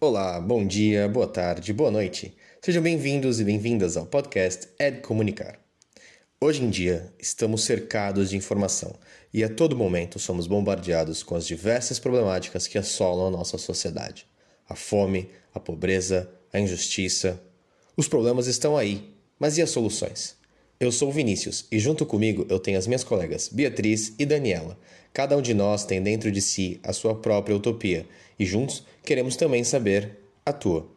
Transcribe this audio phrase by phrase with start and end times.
[0.00, 2.32] Olá, bom dia, boa tarde, boa noite.
[2.62, 5.58] Sejam bem-vindos e bem-vindas ao podcast Ed Comunicar.
[6.40, 8.94] Hoje em dia, estamos cercados de informação
[9.34, 14.24] e a todo momento somos bombardeados com as diversas problemáticas que assolam a nossa sociedade:
[14.68, 17.42] a fome, a pobreza, a injustiça.
[17.96, 20.37] Os problemas estão aí, mas e as soluções?
[20.80, 24.78] Eu sou Vinícius e junto comigo eu tenho as minhas colegas Beatriz e Daniela.
[25.12, 28.06] Cada um de nós tem dentro de si a sua própria utopia
[28.38, 30.16] e juntos queremos também saber
[30.46, 30.88] a tua.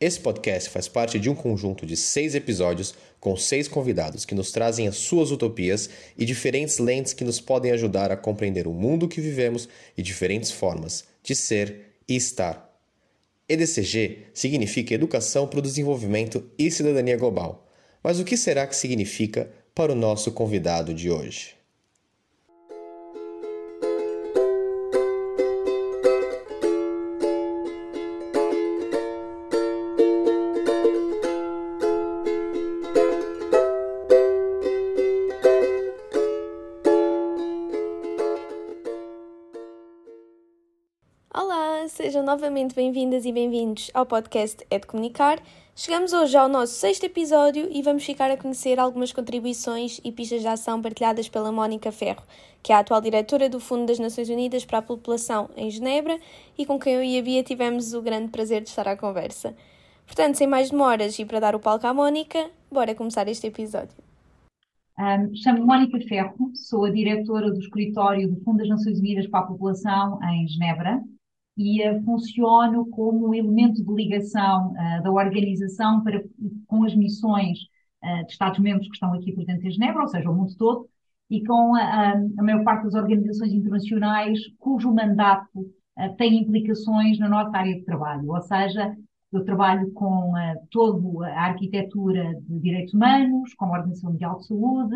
[0.00, 4.50] Esse podcast faz parte de um conjunto de seis episódios com seis convidados que nos
[4.50, 9.06] trazem as suas utopias e diferentes lentes que nos podem ajudar a compreender o mundo
[9.06, 9.68] que vivemos
[9.98, 12.74] e diferentes formas de ser e estar.
[13.46, 17.65] EDCG significa Educação para o Desenvolvimento e Cidadania Global
[18.06, 21.55] mas o que será que significa para o nosso convidado de hoje?
[41.68, 45.40] Olá, sejam novamente bem-vindas e bem-vindos ao podcast É de Comunicar.
[45.74, 50.42] Chegamos hoje ao nosso sexto episódio e vamos ficar a conhecer algumas contribuições e pistas
[50.42, 52.22] de ação partilhadas pela Mónica Ferro,
[52.62, 56.20] que é a atual diretora do Fundo das Nações Unidas para a População em Genebra
[56.56, 59.52] e com quem eu e a Bia tivemos o grande prazer de estar à conversa.
[60.06, 63.98] Portanto, sem mais demoras e para dar o palco à Mónica, bora começar este episódio.
[64.96, 69.40] Um, Chamo-me Mónica Ferro, sou a diretora do escritório do Fundo das Nações Unidas para
[69.40, 71.02] a População em Genebra
[71.56, 76.22] e uh, funciono como elemento de ligação uh, da organização para,
[76.66, 77.58] com as missões
[78.04, 80.88] uh, de Estados-membros que estão aqui presentes em Genebra, ou seja, o mundo todo,
[81.30, 85.48] e com a, a maior parte das organizações internacionais cujo mandato
[86.18, 88.94] tem implicações na nossa área de trabalho, ou seja,
[89.32, 90.34] eu trabalho com
[90.70, 94.94] toda a arquitetura de direitos humanos, com a Organização Mundial de Saúde,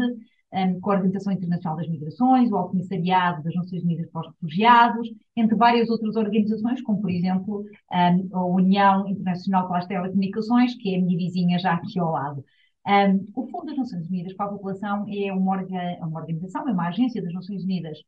[0.52, 4.26] um, com a Organização Internacional das Migrações, o Alto Comissariado das Nações Unidas para os
[4.28, 10.74] Refugiados, entre várias outras organizações, como por exemplo um, a União Internacional para as Telecomunicações,
[10.74, 12.44] que é a minha vizinha já aqui ao lado.
[12.86, 16.72] Um, o Fundo das Nações Unidas para a População é uma, orga, uma organização, é
[16.72, 17.98] uma agência das Nações Unidas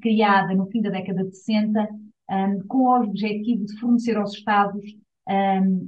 [0.00, 1.86] criada no fim da década de 60,
[2.66, 4.82] com o objetivo de fornecer aos Estados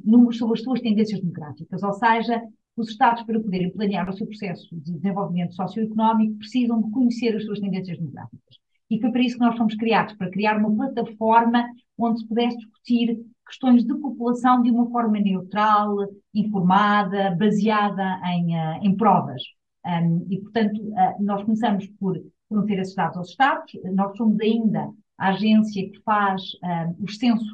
[0.04, 2.42] números sobre as suas tendências demográficas, ou seja,
[2.76, 7.44] os Estados, para poderem planear o seu processo de desenvolvimento socioeconómico, precisam de conhecer as
[7.44, 8.56] suas tendências demográficas.
[8.90, 11.66] E foi para isso que nós fomos criados, para criar uma plataforma
[11.98, 15.96] onde se pudesse discutir questões de população de uma forma neutral,
[16.34, 19.42] informada, baseada em, uh, em provas.
[19.84, 22.18] Um, e, portanto, uh, nós começamos por
[22.48, 27.48] fornecer esses dados aos Estados, nós somos ainda a agência que faz um, os censos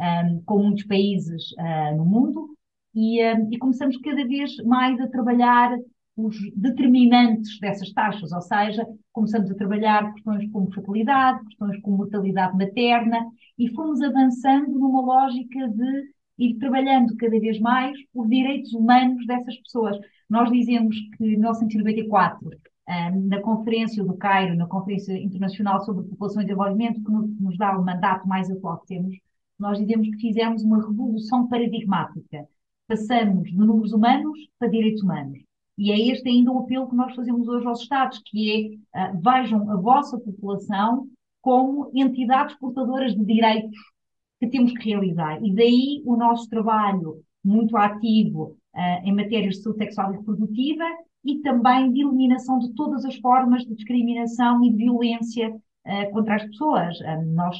[0.00, 2.48] um, com muitos países uh, no mundo,
[2.94, 5.76] e, uh, e começamos cada vez mais a trabalhar
[6.16, 12.56] os determinantes dessas taxas, ou seja, começamos a trabalhar questões como fertilidade, questões como mortalidade
[12.56, 13.26] materna,
[13.58, 19.56] e fomos avançando numa lógica de ir trabalhando cada vez mais os direitos humanos dessas
[19.58, 19.96] pessoas.
[20.28, 22.50] Nós dizemos que em 1994,
[22.86, 27.76] ah, na Conferência do Cairo, na Conferência Internacional sobre População e Desenvolvimento, que nos dá
[27.78, 29.16] o mandato mais atual que temos,
[29.58, 32.48] nós dizemos que fizemos uma revolução paradigmática
[32.90, 35.38] passamos de números humanos para direitos humanos.
[35.78, 39.20] E é este ainda o apelo que nós fazemos hoje aos Estados, que é uh,
[39.22, 41.06] vejam a vossa população
[41.40, 43.78] como entidades portadoras de direitos
[44.40, 45.40] que temos que realizar.
[45.42, 50.84] E daí o nosso trabalho muito ativo uh, em matérias de saúde sexual e reprodutiva
[51.24, 56.34] e também de eliminação de todas as formas de discriminação e de violência uh, contra
[56.34, 56.98] as pessoas.
[57.34, 57.56] nós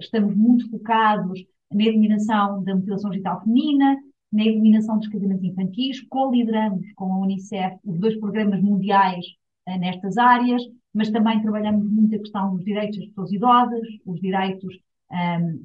[0.00, 1.40] estamos muito focados
[1.72, 3.96] na eliminação da mutilação genital feminina,
[4.32, 9.24] na eliminação dos casamentos infantis, co-lideramos com a Unicef os dois programas mundiais
[9.68, 10.62] uh, nestas áreas,
[10.94, 14.74] mas também trabalhamos muito a questão dos direitos das pessoas idosas, os direitos
[15.10, 15.60] um, ehm,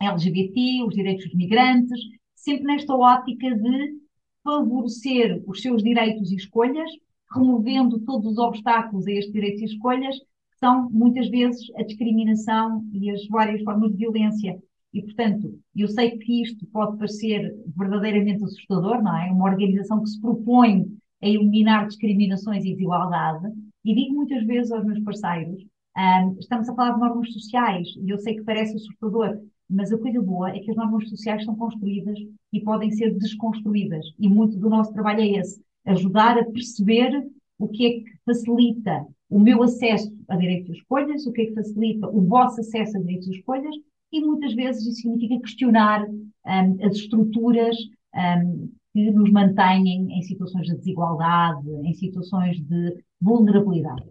[0.00, 1.98] LGBT, os direitos dos migrantes,
[2.34, 3.98] sempre nesta ótica de
[4.44, 6.90] favorecer os seus direitos e escolhas,
[7.34, 12.84] removendo todos os obstáculos a estes direitos e escolhas, que são muitas vezes a discriminação
[12.92, 14.58] e as várias formas de violência
[14.92, 19.30] e, portanto, eu sei que isto pode parecer verdadeiramente assustador, não é?
[19.30, 20.86] Uma organização que se propõe
[21.22, 23.52] a eliminar discriminações e desigualdade.
[23.84, 25.62] E digo muitas vezes aos meus parceiros,
[25.96, 29.38] um, estamos a falar de normas sociais, e eu sei que parece assustador,
[29.68, 32.18] mas a coisa boa é que as normas sociais são construídas
[32.52, 34.04] e podem ser desconstruídas.
[34.18, 37.26] E muito do nosso trabalho é esse, ajudar a perceber
[37.58, 41.46] o que é que facilita o meu acesso a direitos de escolhas, o que é
[41.46, 43.74] que facilita o vosso acesso a direitos de escolhas
[44.12, 47.76] e muitas vezes isso significa questionar um, as estruturas
[48.14, 54.08] um, que nos mantêm em situações de desigualdade, em situações de vulnerabilidade.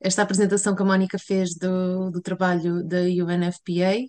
[0.00, 4.00] Esta apresentação que a Mónica fez do, do trabalho da UNFPA,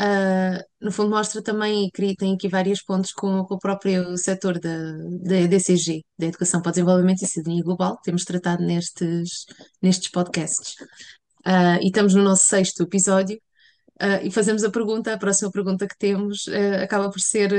[0.00, 4.58] uh, no fundo mostra também, e tem aqui vários pontos com, com o próprio setor
[4.58, 4.92] da,
[5.22, 9.44] da EDCG, da Educação para o Desenvolvimento e Cidadania Global, temos tratado nestes,
[9.82, 10.76] nestes podcasts.
[11.46, 13.36] Uh, e estamos no nosso sexto episódio,
[14.00, 16.46] uh, e fazemos a pergunta, a próxima pergunta que temos
[16.82, 17.52] acaba por ser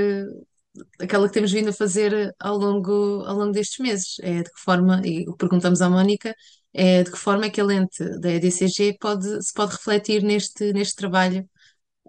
[0.99, 4.17] aquela que temos vindo a fazer ao longo, ao longo destes meses.
[4.21, 6.35] É de que forma, e perguntamos à Mónica,
[6.73, 10.71] é de que forma é que a lente da EDCG pode, se pode refletir neste,
[10.73, 11.47] neste trabalho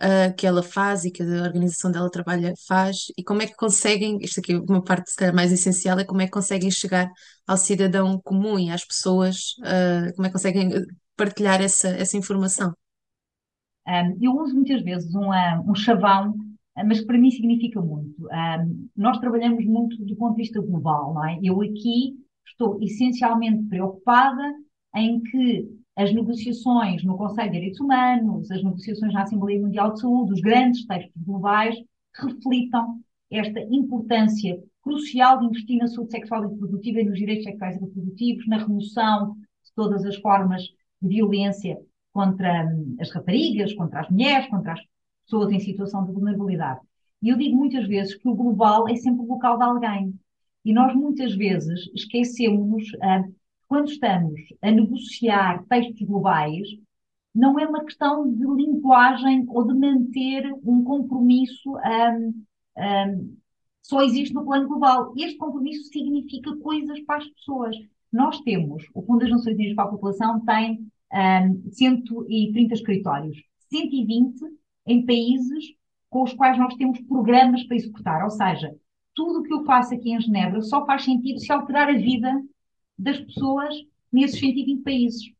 [0.01, 3.55] uh, que ela faz e que a organização dela trabalha faz e como é que
[3.55, 7.11] conseguem, isto aqui uma parte calhar mais essencial é como é que conseguem chegar
[7.47, 10.71] ao cidadão comum e às pessoas, uh, como é que conseguem
[11.21, 12.73] partilhar essa, essa informação.
[13.87, 15.31] Um, eu uso muitas vezes um,
[15.69, 16.35] um chavão
[16.85, 18.27] mas que para mim significa muito.
[18.27, 21.39] Um, nós trabalhamos muito do ponto de vista global, não é?
[21.43, 24.55] Eu aqui estou essencialmente preocupada
[24.97, 30.01] em que as negociações no Conselho de Direitos Humanos, as negociações na Assembleia Mundial de
[30.01, 31.77] Saúde, os grandes textos globais,
[32.15, 33.01] reflitam
[33.31, 37.81] esta importância crucial de investir na saúde sexual e reprodutiva e nos direitos sexuais e
[37.81, 40.63] reprodutivos, na remoção de todas as formas
[41.01, 41.79] violência
[42.13, 42.69] contra
[43.01, 44.81] as raparigas, contra as mulheres, contra as
[45.25, 46.81] pessoas em situação de vulnerabilidade.
[47.23, 50.15] E eu digo muitas vezes que o global é sempre o local de alguém.
[50.65, 53.35] E nós muitas vezes esquecemos, uh,
[53.69, 56.67] quando estamos a negociar textos globais,
[57.35, 62.45] não é uma questão de linguagem ou de manter um compromisso um,
[62.77, 63.37] um,
[63.83, 65.13] só existe no plano global.
[65.17, 67.77] Este compromisso significa coisas para as pessoas.
[68.13, 73.37] Nós temos, o Fundo das Nações Unidas para a População tem um, 130 escritórios,
[73.71, 74.41] 120
[74.87, 75.75] em países
[76.09, 78.25] com os quais nós temos programas para executar.
[78.25, 78.75] Ou seja,
[79.15, 82.43] tudo o que eu faço aqui em Genebra só faz sentido se alterar a vida
[82.99, 83.75] das pessoas
[84.13, 85.33] nesses 120 países.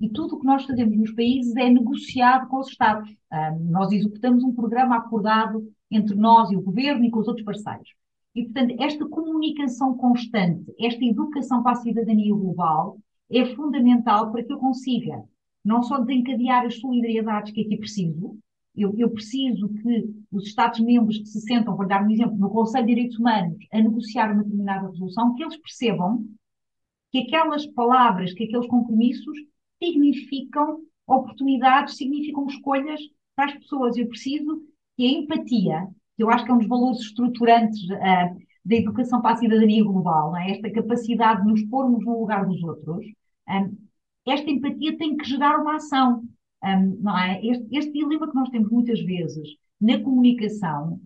[0.00, 3.08] E tudo o que nós fazemos nos países é negociado com os Estados.
[3.32, 7.44] Um, nós executamos um programa acordado entre nós e o governo e com os outros
[7.44, 7.88] parceiros.
[8.34, 12.98] E, portanto, esta comunicação constante, esta educação para a cidadania global
[13.30, 15.22] é fundamental para que eu consiga
[15.64, 18.38] não só desencadear as solidariedades que aqui preciso,
[18.76, 22.86] eu, eu, preciso que os Estados-membros que se sentam, para dar um exemplo, no Conselho
[22.86, 26.26] de Direitos Humanos, a negociar uma determinada resolução, que eles percebam
[27.10, 29.38] que aquelas palavras, que aqueles compromissos
[29.80, 33.00] significam oportunidades, significam escolhas
[33.36, 33.96] para as pessoas.
[33.96, 34.60] Eu preciso
[34.96, 39.20] que a empatia, que eu acho que é um dos valores estruturantes uh, da educação
[39.20, 40.52] para a cidadania global, é?
[40.52, 43.12] esta capacidade de nos pormos no lugar dos outros, um,
[43.48, 43.68] ah,
[44.26, 46.24] esta empatia tem que gerar uma ação.
[46.62, 47.44] Um, não é?
[47.44, 49.46] Este, este dilema que nós temos muitas vezes
[49.78, 50.98] na comunicação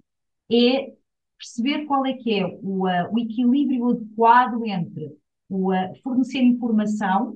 [0.51, 0.93] é
[1.37, 5.17] perceber qual é que é o, uh, o equilíbrio adequado entre
[5.49, 7.35] o uh, fornecer informação,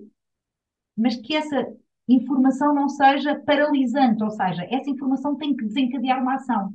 [0.97, 1.67] mas que essa
[2.09, 6.73] informação não seja paralisante, ou seja, essa informação tem que desencadear uma ação.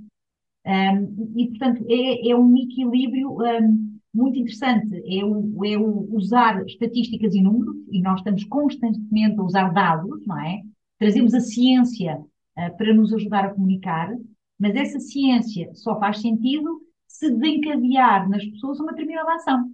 [0.68, 5.02] Um, e, portanto, é, é um equilíbrio um, muito interessante.
[5.08, 10.25] É o, é o usar estatísticas e números, e nós estamos constantemente a usar dados,
[10.25, 10.62] não é?
[11.00, 14.14] trazemos a ciência uh, para nos ajudar a comunicar,
[14.60, 19.72] mas essa ciência só faz sentido se desencadear nas pessoas uma determinada ação.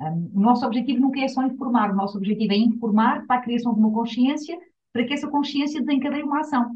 [0.00, 3.42] Um, o nosso objetivo nunca é só informar, o nosso objetivo é informar para a
[3.42, 4.58] criação de uma consciência,
[4.92, 6.72] para que essa consciência desencadeie uma ação.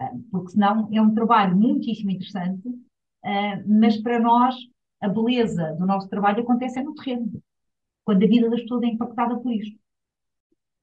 [0.00, 2.68] Uh, porque senão é um trabalho muitíssimo interessante,
[3.66, 4.54] mas para nós
[5.00, 7.42] a beleza do nosso trabalho acontece no terreno,
[8.04, 9.78] quando a vida das pessoas é impactada por isto.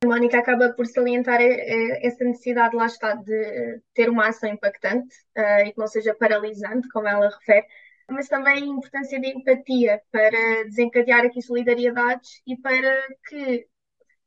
[0.03, 4.50] A Mónica acaba por salientar eh, eh, essa necessidade, lá está, de ter uma ação
[4.50, 7.67] impactante uh, e que não seja paralisante, como ela refere,
[8.10, 13.67] mas também a importância de empatia para desencadear aqui solidariedades e para que,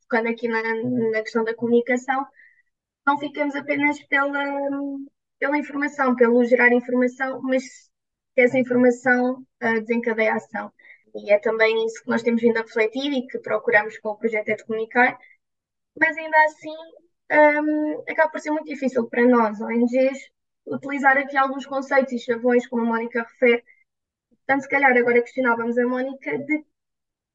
[0.09, 0.63] quando aqui na,
[1.11, 2.25] na questão da comunicação,
[3.07, 4.45] não ficamos apenas pela,
[5.39, 7.91] pela informação, pelo gerar informação, mas
[8.35, 10.73] que essa informação uh, desencadeie a ação.
[11.15, 14.17] E é também isso que nós temos vindo a refletir e que procuramos com o
[14.17, 15.17] projeto é de comunicar,
[15.99, 16.75] mas ainda assim
[17.63, 20.19] um, acaba por ser muito difícil para nós, ONGs,
[20.67, 23.63] utilizar aqui alguns conceitos e chavões, como a Mónica refere.
[24.31, 26.65] Portanto, se calhar agora questionávamos a Mónica de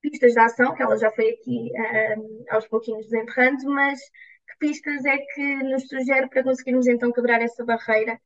[0.02, 1.72] pistas de ação, que ela já foi aqui
[2.18, 7.42] um, aos pouquinhos desenterrando, mas que pistas é que nos sugere para conseguirmos então quebrar
[7.42, 8.20] essa barreira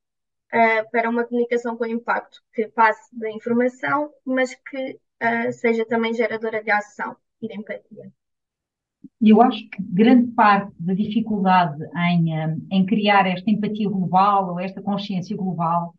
[0.53, 6.13] uh, para uma comunicação com impacto, que passe da informação, mas que uh, seja também
[6.13, 8.11] geradora de ação e de empatia?
[9.21, 12.29] eu acho que grande parte da dificuldade em,
[12.71, 15.93] em criar esta empatia global ou esta consciência global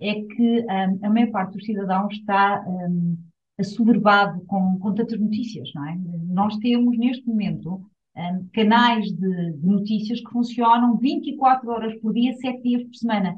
[0.00, 3.16] é que um, a maior parte dos cidadãos está um,
[3.58, 5.98] assoberbado com, com tantas notícias, não é?
[6.26, 7.84] Nós temos neste momento
[8.16, 13.36] um, canais de, de, notícias que funcionam 24 horas por dia, 7 dias por semana.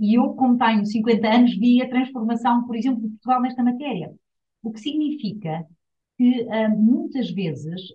[0.00, 4.12] E, eu, como tenho 50 anos, vi a transformação, por exemplo, de Portugal nesta matéria.
[4.62, 5.64] O que significa
[6.16, 6.46] que
[6.76, 7.92] muitas vezes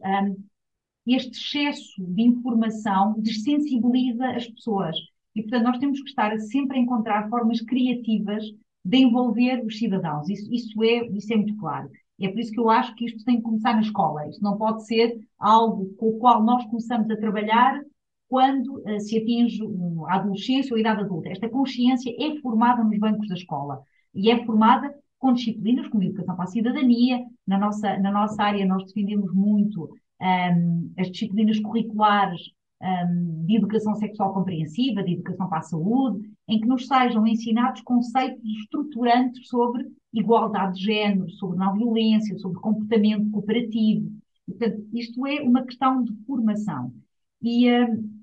[1.07, 4.95] este excesso de informação dessensibiliza as pessoas.
[5.35, 8.43] E, portanto, nós temos que estar sempre a encontrar formas criativas
[8.83, 10.29] de envolver os cidadãos.
[10.29, 11.89] Isso, isso, é, isso é muito claro.
[12.19, 14.27] É por isso que eu acho que isto tem que começar na escola.
[14.27, 17.81] Isto não pode ser algo com o qual nós começamos a trabalhar
[18.31, 19.59] quando uh, se atinge
[20.07, 21.27] a adolescência ou a idade adulta.
[21.27, 23.81] Esta consciência é formada nos bancos da escola
[24.15, 27.19] e é formada com disciplinas como educação para a cidadania.
[27.45, 29.89] Na nossa, na nossa área, nós defendemos muito
[30.21, 32.41] um, as disciplinas curriculares
[32.81, 37.81] um, de educação sexual compreensiva, de educação para a saúde, em que nos sejam ensinados
[37.81, 44.09] conceitos estruturantes sobre igualdade de género, sobre não violência, sobre comportamento cooperativo.
[44.47, 46.93] Portanto, isto é uma questão de formação.
[47.41, 48.20] E, um,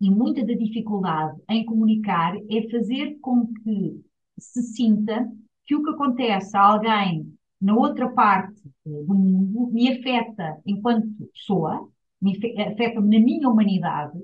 [0.00, 4.00] e muita da dificuldade em comunicar é fazer com que
[4.38, 5.30] se sinta
[5.64, 11.88] que o que acontece a alguém na outra parte do mundo me afeta enquanto pessoa,
[12.20, 14.18] me afeta-me na minha humanidade,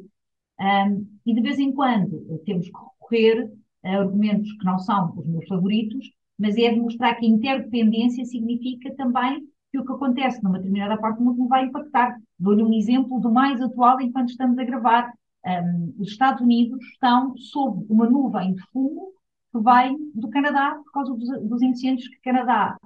[0.58, 3.52] um, e de vez em quando eh, temos que recorrer
[3.84, 8.94] a argumentos que não são os meus favoritos, mas é demonstrar que a interdependência significa
[8.94, 12.18] também que o que acontece numa determinada parte do mundo me vai impactar.
[12.38, 15.12] Dou-lhe um exemplo do mais atual enquanto estamos a gravar.
[15.46, 19.12] Um, os Estados Unidos estão sob uma nuvem de fumo
[19.52, 22.76] que vem do Canadá por causa dos, dos incêndios que o Canadá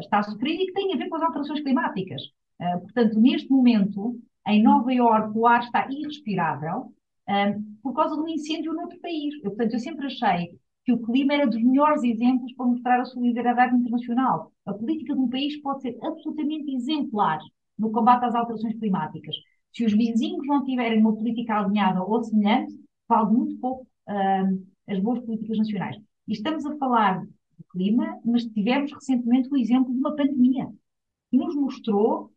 [0.00, 2.22] está a sofrer e que tem a ver com as alterações climáticas.
[2.60, 4.18] Uh, portanto, neste momento,
[4.48, 6.92] em Nova Iorque, o ar está irrespirável
[7.28, 9.34] uh, por causa de um incêndio noutro país.
[9.36, 13.04] Eu, portanto, eu sempre achei que o clima era dos melhores exemplos para mostrar a
[13.04, 14.52] solidariedade internacional.
[14.64, 17.40] A política de um país pode ser absolutamente exemplar
[17.78, 19.34] no combate às alterações climáticas.
[19.76, 22.74] Se os vizinhos não tiverem uma política alinhada ou semelhante,
[23.06, 23.86] vale muito pouco
[24.88, 25.96] as boas políticas nacionais.
[26.26, 27.22] E estamos a falar
[27.70, 30.66] clima, mas tivemos recentemente o exemplo de uma pandemia,
[31.30, 32.32] que nos mostrou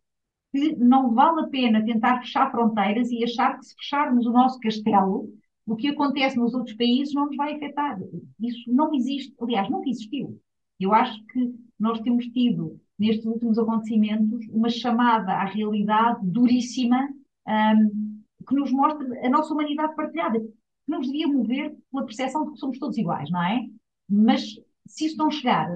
[0.52, 4.60] que não vale a pena tentar fechar fronteiras e achar que se fecharmos o nosso
[4.60, 5.30] castelo,
[5.66, 7.98] o que acontece nos outros países não nos vai afetar.
[8.38, 10.38] Isso não existe, aliás, nunca existiu.
[10.78, 17.08] Eu acho que nós temos tido, nestes últimos acontecimentos, uma chamada à realidade duríssima
[17.50, 20.52] um, que nos mostra a nossa humanidade partilhada, que
[20.88, 23.68] nos devia mover pela percepção de que somos todos iguais, não é?
[24.08, 24.56] Mas
[24.88, 25.70] se isso não chegar,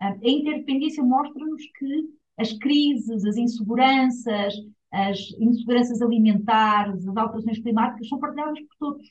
[0.00, 4.54] a interdependência mostra-nos que as crises, as inseguranças,
[4.92, 9.06] as inseguranças alimentares, as alterações climáticas são partilhadas por todos.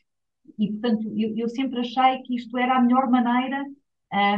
[0.60, 3.66] E, portanto, eu, eu sempre achei que isto era a melhor maneira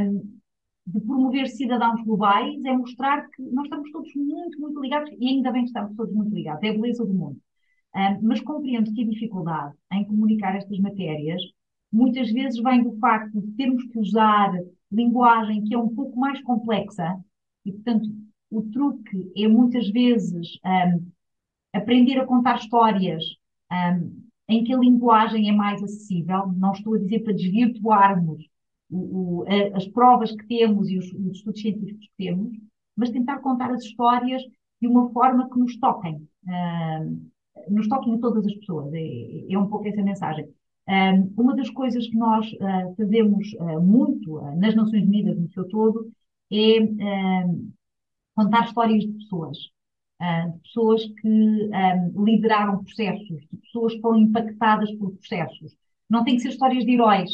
[0.01, 0.37] um,
[0.85, 5.51] de promover cidadãos globais, é mostrar que nós estamos todos muito, muito ligados, e ainda
[5.51, 7.41] bem que estamos todos muito ligados, é a beleza do mundo.
[8.21, 11.41] Mas compreendo que a dificuldade em comunicar estas matérias
[11.91, 14.51] muitas vezes vem do facto de termos que usar
[14.91, 17.17] linguagem que é um pouco mais complexa
[17.65, 18.09] e, portanto,
[18.49, 21.11] o truque é muitas vezes um,
[21.73, 23.23] aprender a contar histórias
[23.71, 26.47] um, em que a linguagem é mais acessível.
[26.55, 28.47] Não estou a dizer para desvirtuarmos
[28.89, 28.97] o,
[29.41, 32.57] o, a, as provas que temos e os, os, estudos científicos que temos,
[32.95, 34.41] mas tentar contar as histórias
[34.81, 37.29] de uma forma que nos toquem, um,
[37.69, 38.93] nos toquem a todas as pessoas.
[38.93, 40.47] É, é um pouco essa mensagem
[41.37, 45.67] uma das coisas que nós uh, fazemos uh, muito uh, nas Nações Unidas no seu
[45.67, 46.09] todo
[46.51, 46.79] é
[48.33, 51.69] contar histórias de pessoas, de pessoas que
[52.15, 55.75] lideraram processos, de pessoas que foram impactadas por processos.
[56.09, 57.29] Não tem que ser histórias de heróis,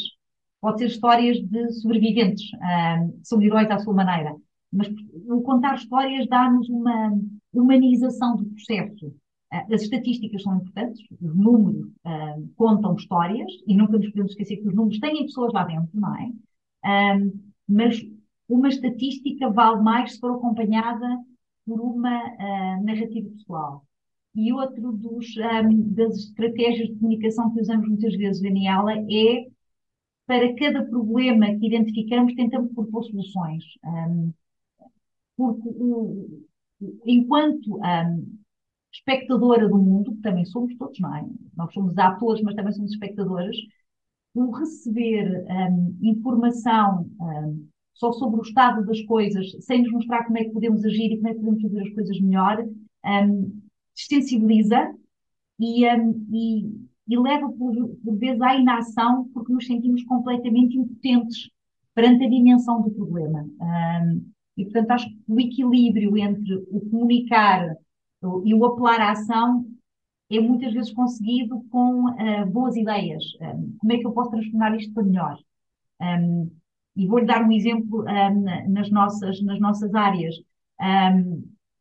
[0.60, 4.34] pode ser histórias de sobreviventes, que são heróis à sua maneira.
[4.72, 4.88] Mas
[5.28, 7.16] o contar histórias dá-nos uma
[7.52, 9.14] humanização do processo.
[9.54, 14.56] Ah, as estatísticas são importantes, os números uh, contam histórias e nunca nos podemos esquecer
[14.56, 16.32] que os números têm pessoas lá dentro, não é?
[17.16, 18.04] Um, mas
[18.48, 21.06] uma estatística vale mais se for acompanhada
[21.64, 23.84] por uma uh, narrativa pessoal.
[24.34, 29.46] E outro dos, um, das estratégias de comunicação que usamos muitas vezes, Daniela, é
[30.26, 33.62] para cada problema que identificamos, tentamos propor soluções.
[35.36, 35.68] Porque
[37.06, 37.78] enquanto
[38.94, 41.26] espectadora do mundo, que também somos todos, não é?
[41.56, 43.56] Nós somos atores, mas também somos espectadores,
[44.34, 50.38] o receber um, informação um, só sobre o estado das coisas, sem nos mostrar como
[50.38, 52.64] é que podemos agir e como é que podemos fazer as coisas melhor,
[53.04, 53.60] um,
[53.96, 54.94] desensibiliza
[55.58, 57.74] e, um, e, e, leva por,
[58.04, 61.48] por vezes à inação porque nos sentimos completamente impotentes
[61.94, 63.42] perante a dimensão do problema.
[63.60, 67.76] Um, e, portanto, acho que o equilíbrio entre o comunicar
[68.44, 69.66] e o apelar à ação
[70.30, 73.22] é muitas vezes conseguido com uh, boas ideias.
[73.40, 75.38] Um, como é que eu posso transformar isto para melhor?
[76.00, 76.50] Um,
[76.96, 80.34] e vou-lhe dar um exemplo um, nas, nossas, nas nossas áreas.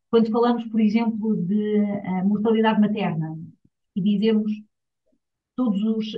[0.10, 3.38] quando falamos, por exemplo, de uh, mortalidade materna
[3.96, 4.52] e dizemos
[5.56, 6.14] todos os,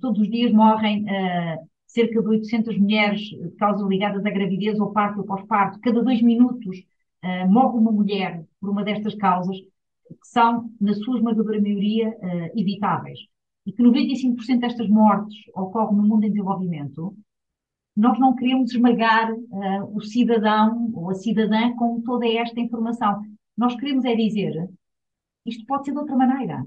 [0.00, 4.92] todos os dias morrem uh, cerca de 800 mulheres de causas ligadas à gravidez ou
[4.92, 6.84] parto ou pós-parto, cada dois minutos
[7.24, 12.58] uh, morre uma mulher por uma destas causas, que são, na sua esmagadora maioria, uh,
[12.58, 13.18] evitáveis.
[13.66, 17.14] E que 95% destas mortes ocorrem no mundo em desenvolvimento,
[17.96, 23.22] nós não queremos esmagar uh, o cidadão ou a cidadã com toda esta informação.
[23.56, 24.70] Nós queremos é dizer,
[25.44, 26.64] isto pode ser de outra maneira.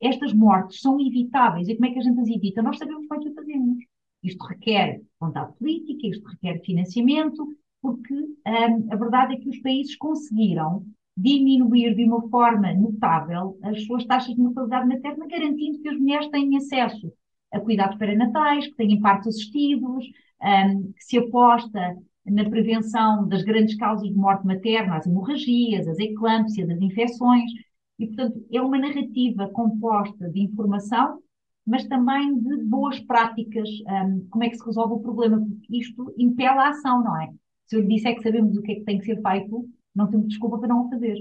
[0.00, 1.68] Estas mortes são evitáveis.
[1.68, 2.62] E como é que a gente as evita?
[2.62, 3.84] Nós sabemos como é que o fazemos.
[4.22, 7.46] Isto requer vontade política, isto requer financiamento,
[7.84, 13.84] porque um, a verdade é que os países conseguiram diminuir de uma forma notável as
[13.84, 17.12] suas taxas de mortalidade materna, garantindo que as mulheres têm acesso
[17.52, 20.06] a cuidados perinatais, que têm partos assistidos,
[20.42, 25.98] um, que se aposta na prevenção das grandes causas de morte materna, as hemorragias, as
[25.98, 27.50] eclâmpsias, as infecções.
[27.98, 31.22] E, portanto, é uma narrativa composta de informação
[31.66, 36.14] mas também de boas práticas, um, como é que se resolve o problema, porque isto
[36.18, 37.32] impela a ação, não é?
[37.66, 40.10] Se eu lhe disser que sabemos o que é que tem que ser feito, não
[40.10, 41.16] temos desculpa para não o fazer.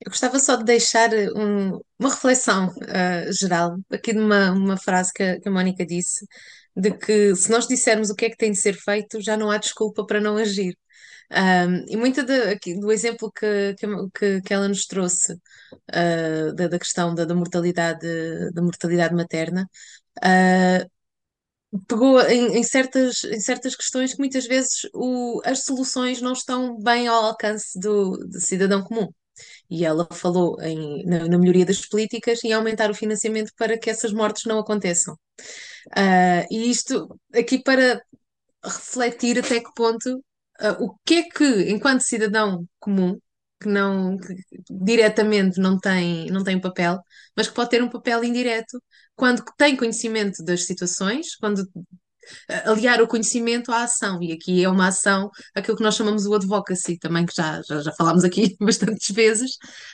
[0.00, 5.12] Eu gostava só de deixar um, uma reflexão uh, geral, aqui de uma, uma frase
[5.12, 6.24] que a, que a Mónica disse,
[6.74, 9.50] de que se nós dissermos o que é que tem de ser feito, já não
[9.50, 10.74] há desculpa para não agir.
[11.32, 13.74] Um, e muito de, aqui, do exemplo que,
[14.14, 18.06] que, que ela nos trouxe uh, da, da, questão da, da, mortalidade,
[18.52, 19.68] da mortalidade materna,
[20.18, 20.90] uh,
[21.86, 26.76] pegou em, em, certas, em certas questões que muitas vezes o, as soluções não estão
[26.78, 29.08] bem ao alcance do, do cidadão comum.
[29.70, 33.88] E ela falou em, na, na, melhoria das políticas e aumentar o financiamento para que
[33.88, 35.14] essas mortes não aconteçam.
[35.96, 38.02] Uh, e isto aqui para
[38.62, 40.16] refletir até que ponto
[40.60, 43.18] uh, o que é que, enquanto cidadão comum,
[43.60, 44.34] que não que
[44.70, 46.98] diretamente não tem, não tem um papel,
[47.36, 48.82] mas que pode ter um papel indireto
[49.14, 51.68] quando tem conhecimento das situações, quando
[52.64, 56.34] aliar o conhecimento à ação, e aqui é uma ação, aquilo que nós chamamos o
[56.34, 59.52] advocacy, também que já, já, já falámos aqui bastantes vezes,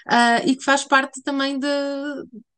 [0.08, 1.66] uh, e que faz parte também de,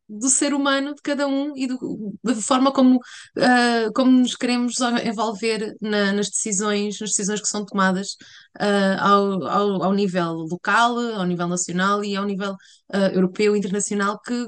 [0.09, 4.77] do ser humano de cada um e do, da forma como, uh, como nos queremos
[5.05, 8.13] envolver na, nas decisões, nas decisões que são tomadas
[8.59, 13.59] uh, ao, ao, ao, nível local, ao nível nacional e ao nível uh, europeu e
[13.59, 14.47] internacional que,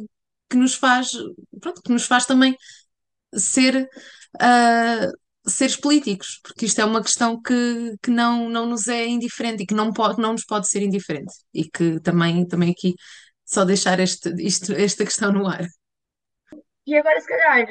[0.48, 1.12] que nos faz,
[1.60, 2.56] pronto, que nos faz também
[3.34, 3.88] ser
[5.46, 9.66] seres políticos, porque isto é uma questão que, que não, não nos é indiferente e
[9.66, 11.32] que não, pode, não nos pode ser indiferente.
[11.52, 12.94] E que também, também aqui
[13.50, 15.66] só deixar este, isto, esta questão no ar.
[16.86, 17.66] E agora, se calhar,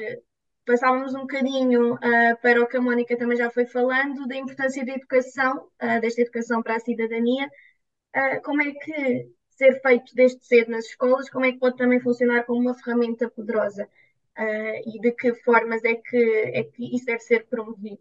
[0.65, 4.85] passávamos um bocadinho uh, para o que a Mónica também já foi falando, da importância
[4.85, 7.47] da educação, uh, desta educação para a cidadania.
[8.13, 12.01] Uh, como é que ser feito desde cedo nas escolas, como é que pode também
[12.01, 13.87] funcionar como uma ferramenta poderosa?
[14.85, 17.99] e de que formas é que, é que isso deve ser promovido?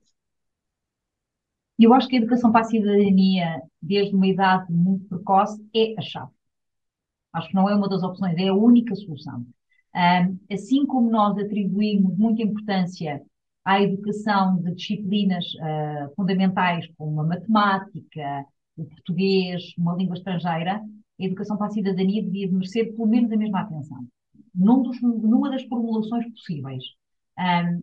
[1.76, 6.00] Eu acho que a educação para a cidadania, desde uma idade muito precoce, é a
[6.00, 6.37] chave.
[7.32, 9.46] Acho que não é uma das opções, é a única solução.
[9.94, 13.22] Um, assim como nós atribuímos muita importância
[13.64, 20.80] à educação de disciplinas uh, fundamentais como a matemática, o português, uma língua estrangeira,
[21.20, 24.06] a educação para a cidadania devia merecer pelo menos a mesma atenção.
[24.54, 26.84] Num dos, numa das formulações possíveis.
[27.38, 27.82] Um,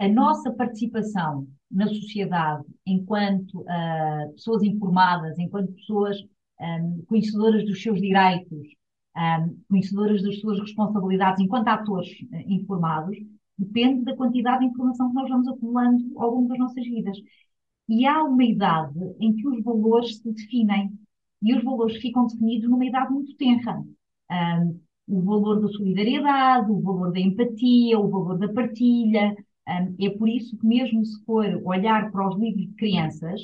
[0.00, 6.16] a nossa participação na sociedade enquanto uh, pessoas informadas, enquanto pessoas
[6.60, 8.66] um, conhecedoras dos seus direitos,
[9.16, 13.16] um, conhecedoras das suas responsabilidades enquanto atores uh, informados,
[13.56, 17.18] depende da quantidade de informação que nós vamos acumulando ao longo das nossas vidas.
[17.88, 20.92] E há uma idade em que os valores se definem,
[21.42, 23.82] e os valores ficam definidos numa idade muito tenra.
[24.30, 29.34] Um, o valor da solidariedade, o valor da empatia, o valor da partilha.
[29.66, 33.40] é por isso que, mesmo se for olhar para os livros de crianças,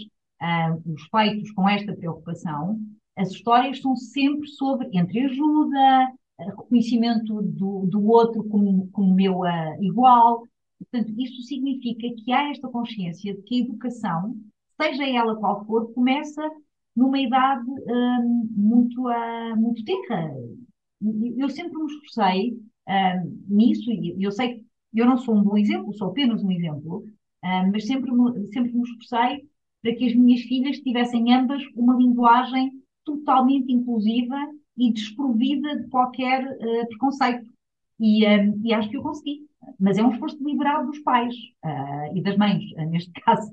[0.85, 2.79] os feitos com esta preocupação,
[3.17, 10.43] as histórias são sempre sobre entreajuda, reconhecimento do, do outro como, como meu uh, igual.
[10.79, 14.37] Portanto, isso significa que há esta consciência de que a educação,
[14.81, 16.43] seja ela qual for, começa
[16.95, 20.35] numa idade um, muito, uh, muito tenra.
[21.37, 25.57] Eu sempre me esforcei um, nisso, e eu sei que eu não sou um bom
[25.57, 27.05] exemplo, sou apenas um exemplo,
[27.45, 28.11] um, mas sempre
[28.53, 29.47] sempre me esforcei
[29.83, 32.73] para que as minhas filhas tivessem ambas uma linguagem
[33.05, 34.37] totalmente inclusiva
[34.77, 37.47] e desprovida de qualquer uh, preconceito.
[38.01, 39.47] E, um, e, acho que eu consegui.
[39.79, 43.51] Mas é um esforço deliberado dos pais uh, e das mães, uh, neste caso.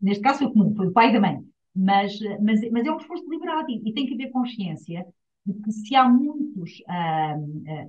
[0.00, 1.40] neste caso foi comum, foi o pai e da mãe.
[1.74, 5.06] Mas, mas, mas é um esforço deliberado e, e tem que haver consciência
[5.44, 6.82] de que se há muitos,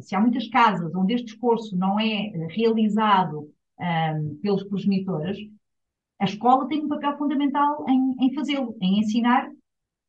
[0.02, 3.50] se há muitas casas onde este esforço não é realizado
[4.42, 5.38] pelos progenitores,
[6.20, 9.50] a escola tem um papel fundamental em, em fazê-lo, em ensinar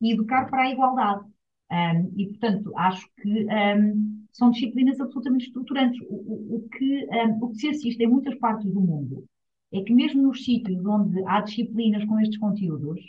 [0.01, 1.25] e educar para a igualdade.
[1.71, 6.01] Um, e, portanto, acho que um, são disciplinas absolutamente estruturantes.
[6.09, 9.25] O, o, o que, um, o que se assiste em muitas partes do mundo
[9.73, 13.01] é que, mesmo nos sítios onde há disciplinas com estes conteúdos,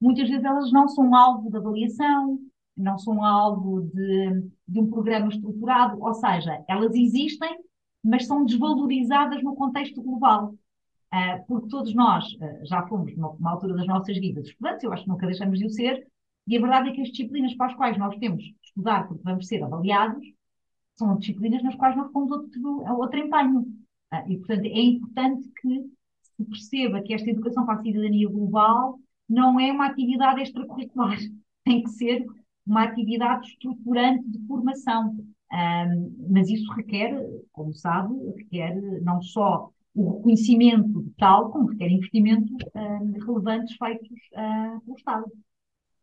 [0.00, 2.38] muitas vezes elas não são alvo de avaliação,
[2.76, 7.58] não são alvo de, de um programa estruturado, ou seja, elas existem,
[8.04, 10.54] mas são desvalorizadas no contexto global.
[11.12, 15.04] Uh, porque todos nós uh, já fomos, numa, altura das nossas vidas, estudantes, eu acho
[15.04, 16.06] que nunca deixamos de o ser,
[16.46, 19.22] e a verdade é que as disciplinas para as quais nós temos de estudar porque
[19.22, 20.26] vamos ser avaliados
[20.96, 23.60] são disciplinas nas quais nós pomos outro, outro empenho.
[24.12, 25.84] Uh, e, portanto, é importante que
[26.22, 31.16] se perceba que esta educação para a cidadania global não é uma atividade extracurricular,
[31.64, 32.26] tem que ser
[32.66, 35.16] uma atividade estruturante de formação.
[35.50, 37.18] Um, mas isso requer,
[37.52, 44.80] como sabe, requer não só o reconhecimento tal, como requer investimentos uh, relevantes feitos uh,
[44.80, 45.24] pelo Estado.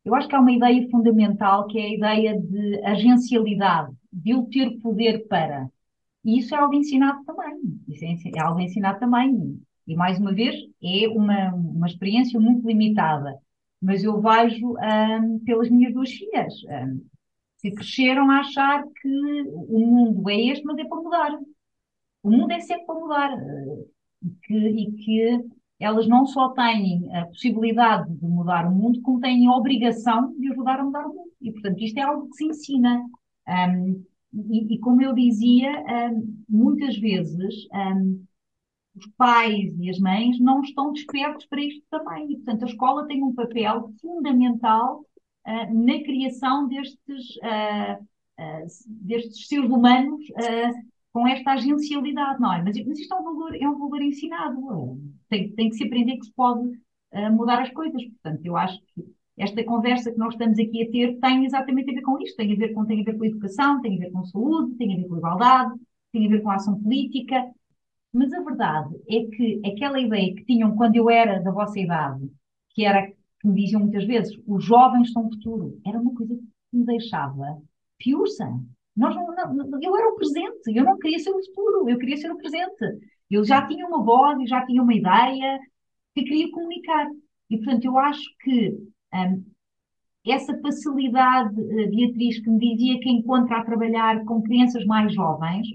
[0.03, 4.43] Eu acho que há uma ideia fundamental que é a ideia de agencialidade, de eu
[4.43, 5.69] ter poder para.
[6.25, 7.55] E isso é algo ensinado também.
[7.88, 9.60] Isso é, é algo ensinado também.
[9.88, 13.39] E, mais uma vez, é uma, uma experiência muito limitada.
[13.81, 17.01] Mas eu vejo um, pelas minhas duas filhas, um,
[17.62, 21.39] que cresceram a achar que o mundo é este, mas é para mudar.
[22.25, 23.38] O mundo é sempre para mudar.
[24.23, 25.45] E que, e que
[25.79, 30.51] elas não só têm a possibilidade de mudar o mundo, como têm a obrigação de
[30.51, 31.31] ajudar a mudar o mundo.
[31.39, 33.05] E, portanto, isto é algo que se ensina.
[33.47, 34.03] Um,
[34.49, 35.69] e, e, como eu dizia,
[36.11, 38.25] um, muitas vezes um,
[38.95, 42.31] os pais e as mães não estão despertos para isto também.
[42.31, 45.05] E, portanto, a escola tem um papel fundamental
[45.45, 50.25] uh, na criação destes, uh, uh, destes seres humanos
[51.15, 52.62] com esta agencialidade, não é?
[52.62, 54.99] Mas, mas isto é um valor, é um valor ensinado.
[55.30, 58.04] Tem, tem que se aprender que se pode uh, mudar as coisas.
[58.04, 59.06] Portanto, eu acho que
[59.38, 62.36] esta conversa que nós estamos aqui a ter tem exatamente a ver com isto.
[62.36, 64.75] Tem a ver com, tem a ver com a educação, tem a ver com saúde,
[64.75, 65.80] tem a ver com a igualdade,
[66.12, 67.49] tem a ver com a ação política.
[68.12, 72.30] Mas a verdade é que aquela ideia que tinham quando eu era da vossa idade,
[72.71, 76.36] que era que me diziam muitas vezes, os jovens são o futuro, era uma coisa
[76.36, 77.62] que me deixava
[77.97, 78.51] piursa.
[78.95, 82.17] Nós não, não, eu era o presente, eu não queria ser o futuro, eu queria
[82.17, 82.99] ser o presente.
[83.29, 85.60] Eu já tinha uma voz, eu já tinha uma ideia
[86.13, 87.08] que queria comunicar.
[87.49, 88.77] E, portanto, eu acho que
[89.13, 89.45] um,
[90.25, 95.67] essa facilidade, uh, Beatriz, que me dizia que encontra a trabalhar com crianças mais jovens,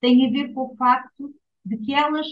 [0.00, 1.32] tem a ver com o facto
[1.64, 2.26] de que elas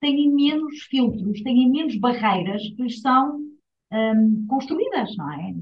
[0.00, 3.38] têm menos filtros, têm menos barreiras que lhes são
[3.92, 5.54] um, construídas, não é?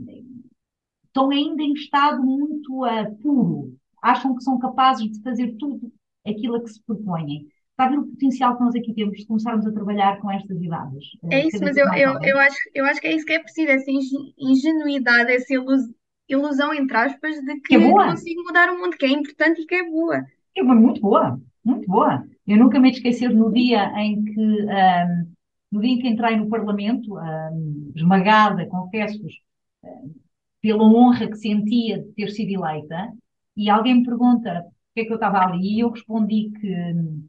[1.05, 5.93] Estão ainda em estado muito uh, puro acham que são capazes de fazer tudo
[6.27, 7.47] aquilo a que se propõem.
[7.71, 10.61] Está a ver o potencial que nós aqui temos de começarmos a trabalhar com estas
[10.61, 11.05] idades?
[11.31, 13.39] É eh, isso, mas eu, eu, eu, acho, eu acho que é isso que é
[13.39, 13.91] preciso, essa
[14.39, 15.95] ingenuidade, essa ilusão,
[16.29, 19.67] ilusão entre aspas, de que, que é consigo mudar o mundo, que é importante e
[19.67, 20.25] que é boa.
[20.57, 22.25] É muito boa, muito boa.
[22.47, 25.33] Eu nunca me esquecer no dia em que, um,
[25.71, 29.35] no dia em que entrei no Parlamento, um, esmagada, confesso-vos,
[29.83, 30.15] um,
[30.61, 33.13] pela honra que sentia de ter sido eleita,
[33.57, 37.27] e alguém me pergunta porque é que eu estava ali, e eu respondi que hum,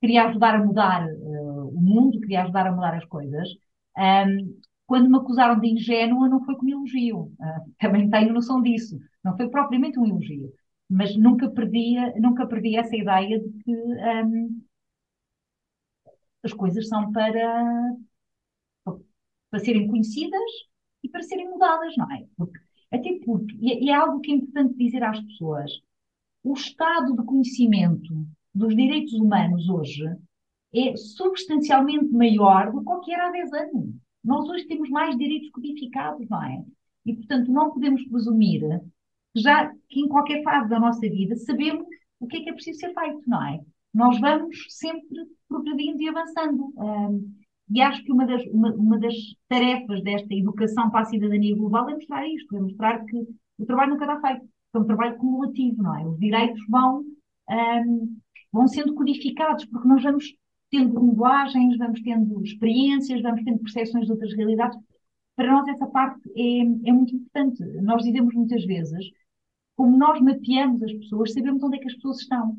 [0.00, 3.48] queria ajudar a mudar uh, o mundo, queria ajudar a mudar as coisas.
[3.96, 7.32] Um, quando me acusaram de ingênua, não foi como elogio.
[7.40, 8.98] Uh, também tenho noção disso.
[9.24, 10.52] Não foi propriamente um elogio.
[10.88, 14.62] Mas nunca perdi, nunca perdi essa ideia de que um,
[16.44, 17.94] as coisas são para,
[19.50, 20.40] para serem conhecidas
[21.02, 22.26] e para serem mudadas, não é?
[22.36, 22.58] Porque
[22.92, 25.70] até porque, e é algo que é importante dizer às pessoas,
[26.42, 28.14] o estado de conhecimento
[28.54, 30.04] dos direitos humanos hoje
[30.74, 33.94] é substancialmente maior do que era há 10 anos.
[34.22, 36.64] Nós hoje temos mais direitos codificados, não é?
[37.04, 38.62] E, portanto, não podemos presumir
[39.34, 41.86] já que em qualquer fase da nossa vida sabemos
[42.18, 43.60] o que é que é preciso ser feito, não é?
[43.92, 46.72] Nós vamos sempre progredindo e avançando.
[46.76, 47.34] Um,
[47.68, 49.14] e acho que uma das, uma, uma das
[49.48, 53.26] tarefas desta educação para a cidadania global é mostrar isto, é mostrar que
[53.58, 56.06] o trabalho nunca está feito, é um trabalho cumulativo, não é?
[56.06, 57.04] Os direitos vão,
[57.50, 58.18] um,
[58.52, 60.32] vão sendo codificados, porque nós vamos
[60.70, 64.78] tendo linguagens, vamos tendo experiências, vamos tendo percepções de outras realidades.
[65.34, 67.64] Para nós essa parte é, é muito importante.
[67.82, 69.10] Nós dizemos muitas vezes,
[69.76, 72.56] como nós mapeamos as pessoas, sabemos onde é que as pessoas estão.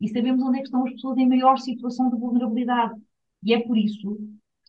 [0.00, 3.00] E sabemos onde é que estão as pessoas em maior situação de vulnerabilidade.
[3.42, 4.18] E é por isso